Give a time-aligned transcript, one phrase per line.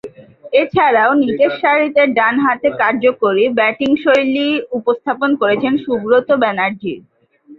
[0.53, 4.47] এছাড়াও, নিচেরসারিতে ডানহাতে কার্যকরী ব্যাটিংশৈলী
[4.77, 6.93] উপস্থাপন করেছেন সুব্রত ব্যানার্জী।